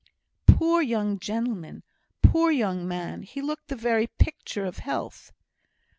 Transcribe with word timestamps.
"Poor 0.47 0.81
young 0.81 1.19
gentleman! 1.19 1.83
poor 2.23 2.49
young 2.49 2.87
man! 2.87 3.21
He 3.21 3.39
looked 3.39 3.67
the 3.67 3.75
very 3.75 4.07
picture 4.07 4.65
of 4.65 4.77
health!" 4.79 5.31